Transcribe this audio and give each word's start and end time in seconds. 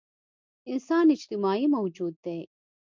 انسان 0.71 1.05
اجتماعي 1.15 1.65
موجود 1.75 2.13
دی. 2.25 2.39